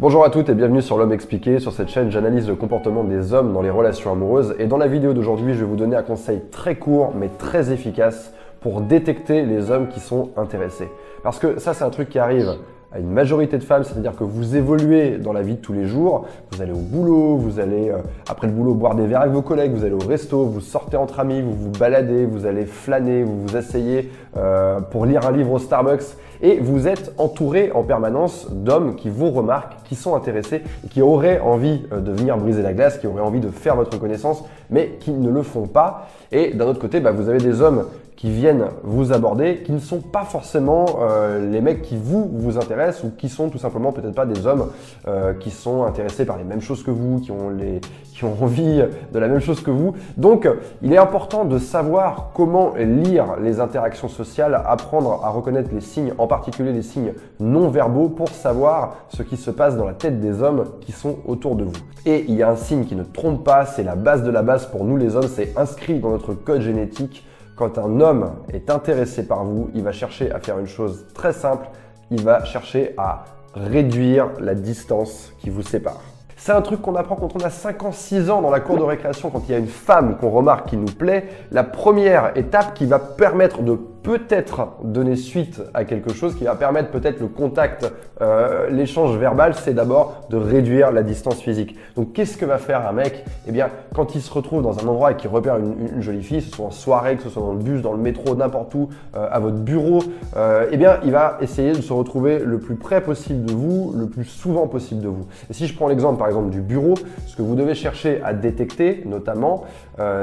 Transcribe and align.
Bonjour 0.00 0.24
à 0.24 0.30
toutes 0.30 0.48
et 0.48 0.54
bienvenue 0.54 0.80
sur 0.80 0.96
L'Homme 0.96 1.12
Expliqué. 1.12 1.58
Sur 1.58 1.72
cette 1.72 1.88
chaîne, 1.88 2.12
j'analyse 2.12 2.46
le 2.46 2.54
comportement 2.54 3.02
des 3.02 3.32
hommes 3.32 3.52
dans 3.52 3.62
les 3.62 3.70
relations 3.70 4.12
amoureuses. 4.12 4.54
Et 4.60 4.68
dans 4.68 4.76
la 4.76 4.86
vidéo 4.86 5.12
d'aujourd'hui, 5.12 5.54
je 5.54 5.58
vais 5.58 5.64
vous 5.64 5.74
donner 5.74 5.96
un 5.96 6.04
conseil 6.04 6.40
très 6.52 6.76
court 6.76 7.14
mais 7.16 7.26
très 7.26 7.72
efficace 7.72 8.32
pour 8.60 8.80
détecter 8.80 9.44
les 9.44 9.72
hommes 9.72 9.88
qui 9.88 9.98
sont 9.98 10.30
intéressés. 10.36 10.88
Parce 11.24 11.40
que 11.40 11.58
ça, 11.58 11.74
c'est 11.74 11.82
un 11.82 11.90
truc 11.90 12.10
qui 12.10 12.20
arrive 12.20 12.58
à 12.90 12.98
une 12.98 13.10
majorité 13.10 13.58
de 13.58 13.62
femmes, 13.62 13.84
c'est-à-dire 13.84 14.16
que 14.16 14.24
vous 14.24 14.56
évoluez 14.56 15.18
dans 15.18 15.34
la 15.34 15.42
vie 15.42 15.56
de 15.56 15.60
tous 15.60 15.74
les 15.74 15.86
jours, 15.86 16.26
vous 16.50 16.62
allez 16.62 16.72
au 16.72 16.76
boulot, 16.76 17.36
vous 17.36 17.60
allez 17.60 17.90
euh, 17.90 17.98
après 18.28 18.46
le 18.46 18.52
boulot 18.54 18.72
boire 18.72 18.94
des 18.94 19.06
verres 19.06 19.20
avec 19.20 19.34
vos 19.34 19.42
collègues, 19.42 19.72
vous 19.72 19.84
allez 19.84 19.94
au 19.94 20.06
resto, 20.06 20.44
vous 20.44 20.62
sortez 20.62 20.96
entre 20.96 21.20
amis, 21.20 21.42
vous 21.42 21.54
vous 21.54 21.70
baladez, 21.70 22.24
vous 22.24 22.46
allez 22.46 22.64
flâner, 22.64 23.24
vous 23.24 23.46
vous 23.46 23.56
asseyez 23.56 24.10
euh, 24.38 24.80
pour 24.80 25.04
lire 25.04 25.26
un 25.26 25.32
livre 25.32 25.52
au 25.52 25.58
Starbucks 25.58 26.16
et 26.40 26.60
vous 26.60 26.88
êtes 26.88 27.12
entouré 27.18 27.72
en 27.72 27.82
permanence 27.82 28.50
d'hommes 28.50 28.94
qui 28.96 29.10
vous 29.10 29.30
remarquent, 29.30 29.82
qui 29.84 29.94
sont 29.94 30.14
intéressés, 30.14 30.62
qui 30.90 31.02
auraient 31.02 31.40
envie 31.40 31.82
euh, 31.92 32.00
de 32.00 32.12
venir 32.12 32.38
briser 32.38 32.62
la 32.62 32.72
glace, 32.72 32.96
qui 32.96 33.06
auraient 33.06 33.20
envie 33.20 33.40
de 33.40 33.50
faire 33.50 33.76
votre 33.76 33.98
connaissance, 33.98 34.44
mais 34.70 34.96
qui 35.00 35.10
ne 35.10 35.30
le 35.30 35.42
font 35.42 35.66
pas. 35.66 36.08
Et 36.32 36.54
d'un 36.54 36.66
autre 36.66 36.80
côté, 36.80 37.00
bah, 37.00 37.12
vous 37.12 37.28
avez 37.28 37.38
des 37.38 37.60
hommes 37.60 37.84
qui 38.18 38.30
viennent 38.30 38.64
vous 38.82 39.12
aborder, 39.12 39.62
qui 39.64 39.70
ne 39.70 39.78
sont 39.78 40.00
pas 40.00 40.24
forcément 40.24 40.86
euh, 41.00 41.48
les 41.52 41.60
mecs 41.60 41.82
qui 41.82 41.96
vous 41.96 42.28
vous 42.34 42.58
intéressent 42.58 43.04
ou 43.04 43.12
qui 43.16 43.28
sont 43.28 43.48
tout 43.48 43.58
simplement 43.58 43.92
peut-être 43.92 44.14
pas 44.16 44.26
des 44.26 44.44
hommes 44.44 44.70
euh, 45.06 45.34
qui 45.34 45.52
sont 45.52 45.84
intéressés 45.84 46.24
par 46.24 46.36
les 46.36 46.42
mêmes 46.42 46.60
choses 46.60 46.82
que 46.82 46.90
vous, 46.90 47.20
qui 47.20 47.30
ont 47.30 47.48
les 47.48 47.80
qui 48.12 48.24
ont 48.24 48.34
envie 48.42 48.82
de 49.12 49.18
la 49.20 49.28
même 49.28 49.38
chose 49.38 49.62
que 49.62 49.70
vous. 49.70 49.94
Donc, 50.16 50.48
il 50.82 50.92
est 50.92 50.98
important 50.98 51.44
de 51.44 51.56
savoir 51.60 52.32
comment 52.34 52.74
lire 52.76 53.36
les 53.40 53.60
interactions 53.60 54.08
sociales, 54.08 54.60
apprendre 54.66 55.20
à 55.22 55.30
reconnaître 55.30 55.70
les 55.72 55.80
signes, 55.80 56.12
en 56.18 56.26
particulier 56.26 56.72
les 56.72 56.82
signes 56.82 57.12
non 57.38 57.68
verbaux, 57.68 58.08
pour 58.08 58.30
savoir 58.30 58.96
ce 59.10 59.22
qui 59.22 59.36
se 59.36 59.52
passe 59.52 59.76
dans 59.76 59.84
la 59.84 59.92
tête 59.92 60.18
des 60.18 60.42
hommes 60.42 60.64
qui 60.80 60.90
sont 60.90 61.18
autour 61.28 61.54
de 61.54 61.62
vous. 61.62 61.76
Et 62.06 62.24
il 62.26 62.34
y 62.34 62.42
a 62.42 62.50
un 62.50 62.56
signe 62.56 62.86
qui 62.86 62.96
ne 62.96 63.04
trompe 63.04 63.44
pas, 63.44 63.66
c'est 63.66 63.84
la 63.84 63.94
base 63.94 64.24
de 64.24 64.32
la 64.32 64.42
base 64.42 64.66
pour 64.66 64.84
nous 64.84 64.96
les 64.96 65.14
hommes, 65.14 65.28
c'est 65.32 65.56
inscrit 65.56 66.00
dans 66.00 66.10
notre 66.10 66.34
code 66.34 66.62
génétique 66.62 67.24
quand 67.58 67.76
un 67.76 68.00
homme 68.00 68.30
est 68.52 68.70
intéressé 68.70 69.26
par 69.26 69.44
vous, 69.44 69.68
il 69.74 69.82
va 69.82 69.90
chercher 69.90 70.30
à 70.30 70.38
faire 70.38 70.58
une 70.58 70.68
chose 70.68 71.06
très 71.12 71.32
simple, 71.32 71.66
il 72.10 72.22
va 72.22 72.44
chercher 72.44 72.94
à 72.96 73.24
réduire 73.54 74.28
la 74.38 74.54
distance 74.54 75.32
qui 75.40 75.50
vous 75.50 75.62
sépare. 75.62 76.00
C'est 76.36 76.52
un 76.52 76.62
truc 76.62 76.80
qu'on 76.80 76.94
apprend 76.94 77.16
quand 77.16 77.34
on 77.34 77.44
a 77.44 77.50
5 77.50 77.82
ans, 77.82 77.92
6 77.92 78.30
ans 78.30 78.42
dans 78.42 78.50
la 78.50 78.60
cour 78.60 78.78
de 78.78 78.84
récréation, 78.84 79.28
quand 79.28 79.42
il 79.48 79.52
y 79.52 79.54
a 79.56 79.58
une 79.58 79.66
femme 79.66 80.16
qu'on 80.18 80.30
remarque 80.30 80.68
qui 80.68 80.76
nous 80.76 80.86
plaît. 80.86 81.26
La 81.50 81.64
première 81.64 82.36
étape 82.36 82.74
qui 82.74 82.86
va 82.86 83.00
permettre 83.00 83.62
de 83.62 83.76
peut-être 84.08 84.68
donner 84.82 85.16
suite 85.16 85.60
à 85.74 85.84
quelque 85.84 86.14
chose 86.14 86.34
qui 86.34 86.44
va 86.44 86.54
permettre 86.54 86.90
peut-être 86.90 87.20
le 87.20 87.26
contact, 87.26 87.92
euh, 88.22 88.70
l'échange 88.70 89.14
verbal, 89.18 89.52
c'est 89.54 89.74
d'abord 89.74 90.24
de 90.30 90.38
réduire 90.38 90.92
la 90.92 91.02
distance 91.02 91.42
physique. 91.42 91.76
Donc 91.94 92.14
qu'est-ce 92.14 92.38
que 92.38 92.46
va 92.46 92.56
faire 92.56 92.88
un 92.88 92.92
mec? 92.92 93.22
Eh 93.46 93.52
bien, 93.52 93.68
quand 93.94 94.14
il 94.14 94.22
se 94.22 94.32
retrouve 94.32 94.62
dans 94.62 94.82
un 94.82 94.88
endroit 94.88 95.12
et 95.12 95.16
qu'il 95.16 95.28
repère 95.28 95.58
une, 95.58 96.00
jolie 96.00 96.22
fille, 96.22 96.38
que 96.38 96.44
ce 96.44 96.52
soit 96.52 96.64
en 96.64 96.70
soirée, 96.70 97.16
que 97.16 97.22
ce 97.22 97.28
soit 97.28 97.42
dans 97.42 97.52
le 97.52 97.58
bus, 97.58 97.82
dans 97.82 97.92
le 97.92 97.98
métro, 97.98 98.34
n'importe 98.34 98.74
où, 98.74 98.88
euh, 99.14 99.28
à 99.30 99.40
votre 99.40 99.58
bureau, 99.58 100.02
euh, 100.38 100.68
eh 100.72 100.78
bien, 100.78 101.00
il 101.04 101.12
va 101.12 101.36
essayer 101.42 101.72
de 101.72 101.82
se 101.82 101.92
retrouver 101.92 102.38
le 102.38 102.58
plus 102.60 102.76
près 102.76 103.02
possible 103.02 103.44
de 103.44 103.52
vous, 103.52 103.92
le 103.94 104.06
plus 104.06 104.24
souvent 104.24 104.68
possible 104.68 105.02
de 105.02 105.08
vous. 105.08 105.26
Et 105.50 105.52
si 105.52 105.66
je 105.66 105.76
prends 105.76 105.88
l'exemple 105.88 106.18
par 106.18 106.28
exemple 106.28 106.48
du 106.48 106.62
bureau, 106.62 106.94
ce 107.26 107.36
que 107.36 107.42
vous 107.42 107.54
devez 107.54 107.74
chercher 107.74 108.22
à 108.24 108.32
détecter 108.32 109.02
notamment, 109.04 109.64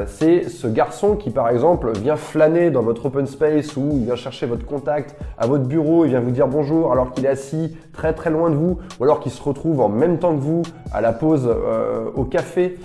c'est 0.08 0.48
ce 0.48 0.68
garçon 0.68 1.18
qui 1.18 1.32
par 1.32 1.50
exemple 1.50 1.92
vient 1.98 2.16
flâner 2.16 2.72
dans 2.72 2.82
votre 2.82 3.08
open 3.08 3.28
space 3.28 3.75
il 3.78 4.06
vient 4.06 4.16
chercher 4.16 4.46
votre 4.46 4.66
contact 4.66 5.16
à 5.38 5.48
votre 5.48 5.66
bureau, 5.66 6.06
il 6.06 6.10
vient 6.10 6.20
vous 6.20 6.32
dire 6.32 6.48
bonjour 6.48 6.92
alors 6.92 7.12
qu'il 7.12 7.26
est 7.26 7.30
assis 7.30 7.76
très 7.94 8.14
très 8.14 8.30
loin 8.30 8.50
de 8.50 8.56
vous, 8.56 8.80
ou 9.00 9.04
alors 9.04 9.20
qu'il 9.20 9.32
se 9.32 9.42
retrouve 9.42 9.82
en 9.82 9.90
même 9.90 10.20
temps 10.20 10.36
que 10.36 10.42
vous 10.42 10.64
à 10.94 11.02
la 11.02 11.14
pause 11.14 11.48
euh, 11.48 12.10
au 12.16 12.24
café. 12.24 12.78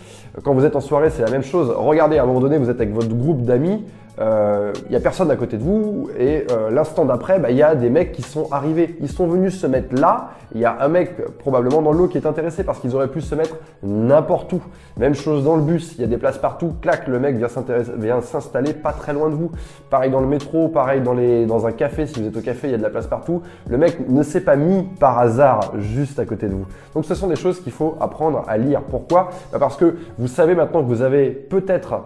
Quand 0.44 0.54
vous 0.54 0.64
êtes 0.64 0.76
en 0.76 0.80
soirée, 0.80 1.10
c'est 1.10 1.22
la 1.22 1.30
même 1.30 1.42
chose. 1.42 1.74
Regardez, 1.76 2.18
à 2.18 2.22
un 2.22 2.26
moment 2.26 2.40
donné, 2.40 2.56
vous 2.56 2.70
êtes 2.70 2.80
avec 2.80 2.94
votre 2.94 3.12
groupe 3.14 3.42
d'amis, 3.42 3.84
il 4.20 4.26
euh, 4.26 4.72
n'y 4.90 4.96
a 4.96 5.00
personne 5.00 5.30
à 5.30 5.36
côté 5.36 5.56
de 5.56 5.62
vous 5.62 6.10
et 6.18 6.46
euh, 6.50 6.68
l'instant 6.70 7.06
d'après, 7.06 7.36
il 7.36 7.42
bah, 7.42 7.50
y 7.52 7.62
a 7.62 7.74
des 7.74 7.88
mecs 7.88 8.12
qui 8.12 8.20
sont 8.20 8.48
arrivés. 8.50 8.98
Ils 9.00 9.10
sont 9.10 9.26
venus 9.26 9.58
se 9.58 9.66
mettre 9.66 9.98
là. 9.98 10.32
Il 10.54 10.60
y 10.60 10.66
a 10.66 10.76
un 10.80 10.88
mec 10.88 11.38
probablement 11.38 11.80
dans 11.80 11.92
l'eau 11.92 12.06
qui 12.06 12.18
est 12.18 12.26
intéressé 12.26 12.62
parce 12.62 12.80
qu'ils 12.80 12.94
auraient 12.94 13.08
pu 13.08 13.22
se 13.22 13.34
mettre 13.34 13.56
n'importe 13.82 14.52
où. 14.52 14.60
Même 14.98 15.14
chose 15.14 15.44
dans 15.44 15.56
le 15.56 15.62
bus, 15.62 15.94
il 15.96 16.02
y 16.02 16.04
a 16.04 16.06
des 16.06 16.18
places 16.18 16.36
partout. 16.36 16.74
Clac, 16.82 17.08
le 17.08 17.18
mec 17.18 17.36
vient 17.36 18.20
s'installer 18.20 18.74
pas 18.74 18.92
très 18.92 19.14
loin 19.14 19.30
de 19.30 19.34
vous. 19.34 19.52
Pareil 19.88 20.10
dans 20.10 20.20
le 20.20 20.26
métro, 20.26 20.68
pareil 20.68 21.00
dans, 21.00 21.14
les, 21.14 21.46
dans 21.46 21.66
un 21.66 21.72
café. 21.72 22.06
Si 22.06 22.20
vous 22.20 22.28
êtes 22.28 22.36
au 22.36 22.42
café, 22.42 22.68
il 22.68 22.72
y 22.72 22.74
a 22.74 22.78
de 22.78 22.82
la 22.82 22.90
place 22.90 23.06
partout. 23.06 23.40
Le 23.70 23.78
mec 23.78 24.06
ne 24.06 24.22
s'est 24.22 24.42
pas 24.42 24.56
mis 24.56 24.82
par 24.98 25.18
hasard 25.18 25.72
juste 25.78 26.18
à 26.18 26.26
côté 26.26 26.46
de 26.46 26.52
vous. 26.52 26.66
Donc 26.94 27.06
ce 27.06 27.14
sont 27.14 27.28
des 27.28 27.36
choses 27.36 27.60
qu'il 27.60 27.72
faut 27.72 27.96
apprendre 28.00 28.42
à 28.46 28.58
lire. 28.58 28.82
Pourquoi? 28.82 29.30
Bah, 29.50 29.58
Parce 29.58 29.78
que 29.78 29.96
vous 30.18 30.28
savez 30.28 30.54
maintenant 30.54 30.82
que 30.82 30.88
vous 30.88 31.00
avez 31.00 31.30
peut-être, 31.30 32.02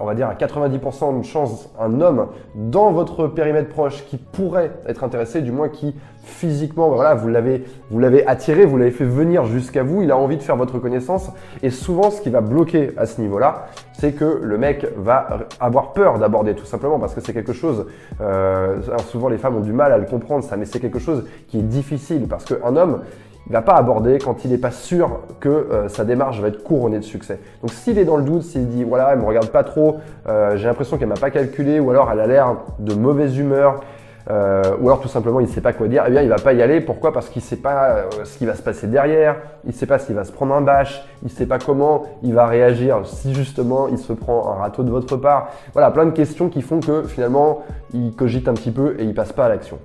on 0.00 0.04
va 0.04 0.14
dire 0.14 0.28
à 0.28 0.34
90% 0.34 1.18
de 1.18 1.24
chance 1.24 1.68
un 1.80 2.00
homme 2.00 2.28
dans 2.54 2.92
votre 2.92 3.26
périmètre 3.26 3.68
proche 3.68 4.04
qui 4.06 4.16
pourrait 4.16 4.70
être 4.86 5.04
intéressé, 5.04 5.40
du 5.42 5.52
moins 5.52 5.68
qui 5.68 5.94
physiquement, 6.28 6.90
voilà, 6.90 7.14
vous 7.14 7.28
l'avez, 7.28 7.64
vous 7.90 7.98
l'avez 7.98 8.26
attiré, 8.26 8.64
vous 8.64 8.76
l'avez 8.76 8.90
fait 8.90 9.04
venir 9.04 9.46
jusqu'à 9.46 9.82
vous, 9.82 10.02
il 10.02 10.10
a 10.10 10.16
envie 10.16 10.36
de 10.36 10.42
faire 10.42 10.56
votre 10.56 10.78
connaissance. 10.78 11.30
Et 11.62 11.70
souvent, 11.70 12.10
ce 12.10 12.20
qui 12.20 12.30
va 12.30 12.40
bloquer 12.40 12.90
à 12.96 13.06
ce 13.06 13.20
niveau-là, 13.20 13.66
c'est 13.94 14.12
que 14.12 14.40
le 14.42 14.58
mec 14.58 14.86
va 14.96 15.46
avoir 15.58 15.92
peur 15.92 16.18
d'aborder 16.18 16.54
tout 16.54 16.66
simplement 16.66 16.98
parce 16.98 17.14
que 17.14 17.20
c'est 17.20 17.32
quelque 17.32 17.54
chose. 17.54 17.86
Euh, 18.20 18.80
souvent, 19.10 19.28
les 19.28 19.38
femmes 19.38 19.56
ont 19.56 19.60
du 19.60 19.72
mal 19.72 19.92
à 19.92 19.98
le 19.98 20.04
comprendre 20.04 20.44
ça, 20.44 20.56
mais 20.56 20.66
c'est 20.66 20.80
quelque 20.80 20.98
chose 20.98 21.24
qui 21.48 21.58
est 21.58 21.62
difficile 21.62 22.28
parce 22.28 22.44
qu'un 22.44 22.76
homme, 22.76 23.00
il 23.48 23.52
va 23.52 23.62
pas 23.62 23.74
aborder 23.74 24.18
quand 24.18 24.44
il 24.44 24.50
n'est 24.50 24.58
pas 24.58 24.70
sûr 24.70 25.20
que 25.40 25.48
euh, 25.48 25.88
sa 25.88 26.04
démarche 26.04 26.40
va 26.40 26.48
être 26.48 26.62
couronnée 26.62 26.98
de 26.98 27.04
succès. 27.04 27.40
Donc 27.62 27.72
s'il 27.72 27.98
est 27.98 28.04
dans 28.04 28.16
le 28.16 28.22
doute, 28.22 28.42
s'il 28.42 28.68
dit 28.68 28.84
voilà, 28.84 29.10
elle 29.12 29.20
me 29.20 29.24
regarde 29.24 29.48
pas 29.48 29.64
trop, 29.64 29.96
euh, 30.28 30.56
j'ai 30.56 30.66
l'impression 30.66 30.98
qu'elle 30.98 31.08
m'a 31.08 31.14
pas 31.14 31.30
calculé, 31.30 31.80
ou 31.80 31.90
alors 31.90 32.10
elle 32.12 32.20
a 32.20 32.26
l'air 32.26 32.56
de 32.78 32.94
mauvaise 32.94 33.38
humeur, 33.38 33.80
euh, 34.30 34.62
ou 34.80 34.88
alors 34.88 35.00
tout 35.00 35.08
simplement 35.08 35.40
il 35.40 35.46
ne 35.46 35.52
sait 35.52 35.60
pas 35.60 35.72
quoi 35.72 35.88
dire, 35.88 36.04
eh 36.06 36.10
bien 36.10 36.22
il 36.22 36.28
va 36.28 36.36
pas 36.36 36.52
y 36.52 36.62
aller. 36.62 36.80
Pourquoi? 36.80 37.12
Parce 37.12 37.28
qu'il 37.28 37.42
ne 37.42 37.46
sait 37.46 37.56
pas 37.56 38.04
ce 38.24 38.38
qui 38.38 38.46
va 38.46 38.54
se 38.54 38.62
passer 38.62 38.86
derrière, 38.86 39.36
il 39.64 39.68
ne 39.68 39.74
sait 39.74 39.86
pas 39.86 39.98
s'il 39.98 40.14
va 40.14 40.24
se 40.24 40.32
prendre 40.32 40.54
un 40.54 40.60
bâche, 40.60 41.02
il 41.22 41.26
ne 41.26 41.30
sait 41.30 41.46
pas 41.46 41.58
comment 41.58 42.04
il 42.22 42.34
va 42.34 42.46
réagir 42.46 43.00
si 43.04 43.34
justement 43.34 43.88
il 43.88 43.98
se 43.98 44.12
prend 44.12 44.52
un 44.52 44.56
râteau 44.56 44.82
de 44.82 44.90
votre 44.90 45.16
part. 45.16 45.50
Voilà, 45.72 45.90
plein 45.90 46.06
de 46.06 46.10
questions 46.10 46.48
qui 46.48 46.62
font 46.62 46.80
que 46.80 47.02
finalement 47.04 47.62
il 47.94 48.14
cogite 48.14 48.48
un 48.48 48.54
petit 48.54 48.70
peu 48.70 48.96
et 48.98 49.04
il 49.04 49.14
passe 49.14 49.32
pas 49.32 49.46
à 49.46 49.48
l'action. 49.48 49.78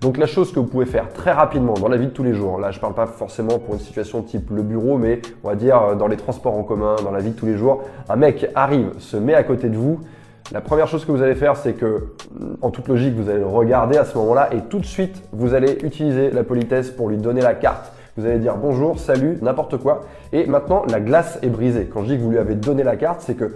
Donc 0.00 0.16
la 0.16 0.24
chose 0.24 0.50
que 0.50 0.58
vous 0.58 0.66
pouvez 0.66 0.86
faire 0.86 1.10
très 1.12 1.32
rapidement 1.32 1.74
dans 1.74 1.88
la 1.88 1.98
vie 1.98 2.06
de 2.06 2.12
tous 2.12 2.22
les 2.22 2.32
jours, 2.32 2.58
là 2.58 2.70
je 2.70 2.78
ne 2.78 2.80
parle 2.80 2.94
pas 2.94 3.06
forcément 3.06 3.58
pour 3.58 3.74
une 3.74 3.80
situation 3.80 4.22
type 4.22 4.50
le 4.50 4.62
bureau, 4.62 4.96
mais 4.96 5.20
on 5.44 5.48
va 5.48 5.54
dire 5.54 5.82
euh, 5.82 5.94
dans 5.94 6.06
les 6.06 6.16
transports 6.16 6.56
en 6.56 6.62
commun, 6.62 6.96
dans 7.04 7.10
la 7.10 7.20
vie 7.20 7.32
de 7.32 7.36
tous 7.36 7.44
les 7.44 7.58
jours, 7.58 7.82
un 8.08 8.16
mec 8.16 8.48
arrive, 8.54 8.92
se 8.98 9.18
met 9.18 9.34
à 9.34 9.42
côté 9.42 9.68
de 9.68 9.76
vous. 9.76 10.00
La 10.52 10.60
première 10.60 10.88
chose 10.88 11.04
que 11.04 11.12
vous 11.12 11.22
allez 11.22 11.36
faire, 11.36 11.56
c'est 11.56 11.74
que, 11.74 12.08
en 12.60 12.70
toute 12.70 12.88
logique, 12.88 13.14
vous 13.14 13.30
allez 13.30 13.38
le 13.38 13.46
regarder 13.46 13.96
à 13.96 14.04
ce 14.04 14.18
moment-là 14.18 14.48
et 14.52 14.62
tout 14.62 14.80
de 14.80 14.84
suite, 14.84 15.22
vous 15.30 15.54
allez 15.54 15.78
utiliser 15.84 16.30
la 16.30 16.42
politesse 16.42 16.90
pour 16.90 17.08
lui 17.08 17.18
donner 17.18 17.40
la 17.40 17.54
carte. 17.54 17.92
Vous 18.16 18.26
allez 18.26 18.40
dire 18.40 18.56
bonjour, 18.56 18.98
salut, 18.98 19.38
n'importe 19.42 19.76
quoi. 19.76 20.00
Et 20.32 20.46
maintenant, 20.46 20.82
la 20.90 20.98
glace 20.98 21.38
est 21.42 21.48
brisée. 21.48 21.88
Quand 21.92 22.02
je 22.02 22.08
dis 22.08 22.16
que 22.16 22.22
vous 22.22 22.30
lui 22.30 22.38
avez 22.38 22.56
donné 22.56 22.82
la 22.82 22.96
carte, 22.96 23.20
c'est 23.20 23.36
que 23.36 23.52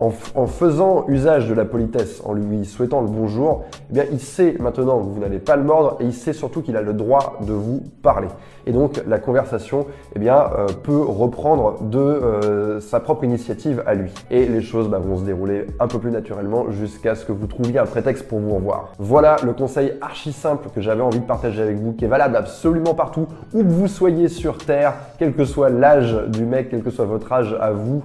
en, 0.00 0.46
faisant 0.46 1.04
usage 1.08 1.48
de 1.48 1.54
la 1.54 1.64
politesse, 1.64 2.22
en 2.24 2.32
lui 2.32 2.64
souhaitant 2.64 3.00
le 3.00 3.08
bonjour, 3.08 3.64
eh 3.90 3.94
bien, 3.94 4.04
il 4.12 4.20
sait 4.20 4.54
maintenant 4.60 4.98
que 4.98 5.04
vous 5.04 5.20
n'allez 5.20 5.40
pas 5.40 5.56
le 5.56 5.64
mordre 5.64 5.96
et 6.00 6.04
il 6.04 6.12
sait 6.12 6.32
surtout 6.32 6.62
qu'il 6.62 6.76
a 6.76 6.82
le 6.82 6.92
droit 6.92 7.38
de 7.40 7.52
vous 7.52 7.82
parler. 8.02 8.28
Et 8.66 8.72
donc, 8.72 9.00
la 9.08 9.18
conversation, 9.18 9.86
eh 10.14 10.18
bien, 10.18 10.50
euh, 10.56 10.66
peut 10.66 11.00
reprendre 11.00 11.82
de 11.82 11.98
euh, 11.98 12.80
sa 12.80 13.00
propre 13.00 13.24
initiative 13.24 13.82
à 13.86 13.94
lui. 13.94 14.12
Et 14.30 14.46
les 14.46 14.60
choses 14.60 14.88
bah, 14.88 14.98
vont 14.98 15.18
se 15.18 15.24
dérouler 15.24 15.66
un 15.80 15.88
peu 15.88 15.98
plus 15.98 16.10
naturellement 16.10 16.70
jusqu'à 16.70 17.14
ce 17.14 17.24
que 17.24 17.32
vous 17.32 17.46
trouviez 17.46 17.78
un 17.78 17.86
prétexte 17.86 18.28
pour 18.28 18.38
vous 18.38 18.54
revoir. 18.54 18.92
Voilà 18.98 19.36
le 19.42 19.52
conseil 19.52 19.94
archi 20.00 20.32
simple 20.32 20.68
que 20.74 20.80
j'avais 20.80 21.02
envie 21.02 21.20
de 21.20 21.24
partager 21.24 21.62
avec 21.62 21.78
vous, 21.78 21.92
qui 21.92 22.04
est 22.04 22.08
valable 22.08 22.36
absolument 22.36 22.94
partout, 22.94 23.26
où 23.52 23.62
que 23.64 23.68
vous 23.68 23.88
soyez 23.88 24.28
sur 24.28 24.58
Terre, 24.58 24.94
quel 25.18 25.32
que 25.32 25.44
soit 25.44 25.70
l'âge 25.70 26.16
du 26.28 26.44
mec, 26.44 26.68
quel 26.70 26.82
que 26.82 26.90
soit 26.90 27.06
votre 27.06 27.32
âge 27.32 27.56
à 27.60 27.72
vous, 27.72 28.02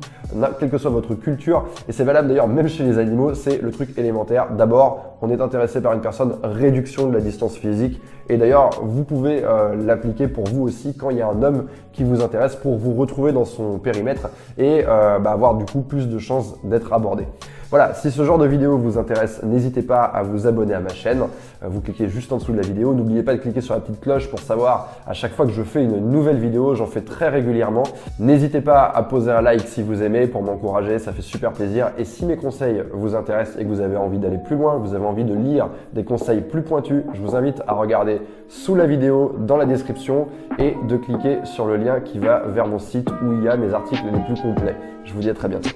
quelle 0.59 0.69
que 0.69 0.77
soit 0.77 0.91
votre 0.91 1.13
culture. 1.13 1.65
Et 1.87 1.91
c'est 1.91 2.03
valable 2.03 2.27
d'ailleurs 2.27 2.47
même 2.47 2.67
chez 2.67 2.83
les 2.83 2.97
animaux, 2.97 3.33
c'est 3.33 3.61
le 3.61 3.71
truc 3.71 3.97
élémentaire. 3.97 4.47
D'abord, 4.57 5.17
on 5.21 5.29
est 5.29 5.41
intéressé 5.41 5.81
par 5.81 5.93
une 5.93 6.01
personne, 6.01 6.35
réduction 6.43 7.07
de 7.07 7.13
la 7.13 7.21
distance 7.21 7.57
physique. 7.57 8.01
Et 8.29 8.37
d'ailleurs, 8.37 8.69
vous 8.81 9.03
pouvez 9.03 9.43
euh, 9.43 9.75
l'appliquer 9.75 10.27
pour 10.27 10.45
vous 10.45 10.63
aussi 10.63 10.95
quand 10.95 11.09
il 11.09 11.17
y 11.17 11.21
a 11.21 11.27
un 11.27 11.43
homme 11.43 11.65
qui 11.91 12.03
vous 12.03 12.21
intéresse 12.21 12.55
pour 12.55 12.77
vous 12.77 12.93
retrouver 12.93 13.33
dans 13.33 13.45
son 13.45 13.79
périmètre 13.79 14.29
et 14.57 14.83
euh, 14.87 15.19
bah, 15.19 15.31
avoir 15.31 15.55
du 15.55 15.65
coup 15.65 15.81
plus 15.81 16.07
de 16.07 16.17
chances 16.19 16.55
d'être 16.63 16.93
abordé. 16.93 17.25
Voilà, 17.73 17.95
si 17.95 18.11
ce 18.11 18.23
genre 18.23 18.37
de 18.37 18.45
vidéo 18.45 18.77
vous 18.77 18.99
intéresse, 18.99 19.41
n'hésitez 19.41 19.81
pas 19.81 20.03
à 20.03 20.21
vous 20.21 20.45
abonner 20.45 20.75
à 20.75 20.79
ma 20.79 20.89
chaîne. 20.89 21.21
Euh, 21.63 21.69
vous 21.69 21.81
cliquez 21.81 22.07
juste 22.07 22.31
en 22.31 22.37
dessous 22.37 22.51
de 22.51 22.57
la 22.57 22.61
vidéo. 22.61 22.93
N'oubliez 22.93 23.23
pas 23.23 23.33
de 23.33 23.39
cliquer 23.39 23.61
sur 23.61 23.73
la 23.73 23.79
petite 23.79 23.99
cloche 23.99 24.29
pour 24.29 24.37
savoir 24.37 24.89
à 25.07 25.13
chaque 25.13 25.31
fois 25.31 25.47
que 25.47 25.51
je 25.51 25.63
fais 25.63 25.83
une 25.83 26.11
nouvelle 26.11 26.37
vidéo. 26.37 26.75
J'en 26.75 26.85
fais 26.85 27.01
très 27.01 27.29
régulièrement. 27.29 27.81
N'hésitez 28.19 28.61
pas 28.61 28.83
à 28.83 29.01
poser 29.01 29.31
un 29.31 29.41
like 29.41 29.61
si 29.61 29.81
vous 29.81 30.03
aimez 30.03 30.27
pour 30.27 30.43
m'encourager, 30.43 30.99
ça 30.99 31.13
fait 31.13 31.23
super 31.23 31.51
plaisir. 31.51 31.89
Et 31.97 32.05
si 32.05 32.27
mes 32.27 32.37
conseils 32.37 32.83
vous 32.93 33.15
intéressent 33.15 33.59
et 33.59 33.63
que 33.63 33.69
vous 33.69 33.81
avez 33.81 33.97
envie 33.97 34.19
d'aller 34.19 34.37
plus 34.37 34.55
loin, 34.55 34.75
vous 34.75 34.93
avez 34.93 35.07
envie 35.07 35.25
de 35.25 35.33
lire 35.33 35.69
des 35.93 36.03
conseils 36.03 36.41
plus 36.41 36.61
pointus, 36.61 37.01
je 37.15 37.21
vous 37.21 37.35
invite 37.35 37.63
à 37.65 37.73
regarder 37.73 38.21
sous 38.49 38.75
la 38.75 38.85
vidéo, 38.85 39.35
dans 39.39 39.57
la 39.57 39.65
description 39.65 40.27
et 40.59 40.75
de 40.87 40.95
cliquer 40.95 41.39
sur 41.43 41.65
le 41.65 41.77
lien 41.77 42.01
qui 42.01 42.19
va 42.19 42.43
vers 42.45 42.67
mon 42.67 42.77
site 42.77 43.09
où 43.23 43.33
il 43.33 43.41
y 43.41 43.47
a 43.47 43.57
mes 43.57 43.73
articles 43.73 44.05
les 44.13 44.19
plus 44.19 44.39
complets. 44.39 44.75
Je 45.05 45.13
vous 45.15 45.21
dis 45.21 45.29
à 45.31 45.33
très 45.33 45.47
bientôt. 45.47 45.71